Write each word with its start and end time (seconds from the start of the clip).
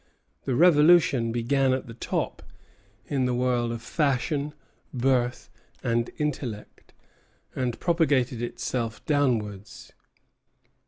The 0.45 0.55
Revolution 0.55 1.31
began 1.31 1.73
at 1.73 1.85
the 1.85 1.93
top, 1.93 2.41
in 3.05 3.25
the 3.25 3.35
world 3.35 3.71
of 3.71 3.83
fashion, 3.83 4.55
birth, 4.91 5.51
and 5.83 6.09
intellect, 6.17 6.95
and 7.55 7.79
propagated 7.79 8.41
itself 8.41 9.05
downwards. 9.05 9.93